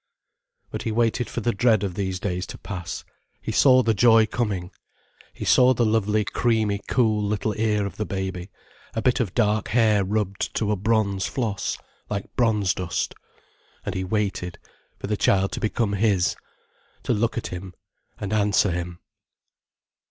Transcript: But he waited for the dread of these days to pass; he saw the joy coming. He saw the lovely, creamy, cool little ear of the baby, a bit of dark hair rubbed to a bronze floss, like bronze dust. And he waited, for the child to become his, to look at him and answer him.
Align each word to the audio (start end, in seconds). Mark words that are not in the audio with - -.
But 0.71 0.81
he 0.81 0.91
waited 0.91 1.29
for 1.29 1.41
the 1.41 1.51
dread 1.53 1.83
of 1.83 1.93
these 1.93 2.19
days 2.19 2.47
to 2.47 2.57
pass; 2.57 3.05
he 3.39 3.51
saw 3.51 3.83
the 3.83 3.93
joy 3.93 4.25
coming. 4.25 4.71
He 5.31 5.45
saw 5.45 5.75
the 5.75 5.85
lovely, 5.85 6.25
creamy, 6.25 6.81
cool 6.87 7.23
little 7.23 7.53
ear 7.55 7.85
of 7.85 7.97
the 7.97 8.05
baby, 8.07 8.49
a 8.95 9.01
bit 9.03 9.19
of 9.19 9.35
dark 9.35 9.67
hair 9.67 10.03
rubbed 10.03 10.55
to 10.55 10.71
a 10.71 10.75
bronze 10.75 11.27
floss, 11.27 11.77
like 12.09 12.35
bronze 12.35 12.73
dust. 12.73 13.13
And 13.85 13.93
he 13.93 14.03
waited, 14.03 14.57
for 14.97 15.05
the 15.05 15.15
child 15.17 15.51
to 15.51 15.59
become 15.59 15.93
his, 15.93 16.35
to 17.03 17.13
look 17.13 17.37
at 17.37 17.47
him 17.49 17.75
and 18.19 18.33
answer 18.33 18.71
him. 18.71 19.01